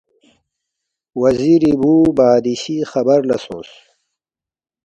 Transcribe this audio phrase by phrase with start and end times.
[1.21, 3.71] وزیری بُو بادشی خبر لہ سونگس